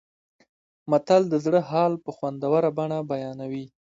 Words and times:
متل 0.91 1.23
د 1.29 1.35
زړه 1.45 1.61
حال 1.69 1.93
په 2.03 2.09
خوندوره 2.17 2.69
بڼه 2.77 2.99
بیانوي 3.09 3.65